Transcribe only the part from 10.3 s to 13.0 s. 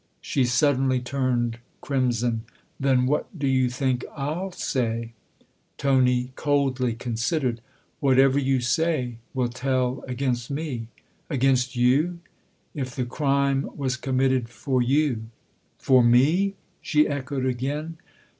me."" Against you?"" If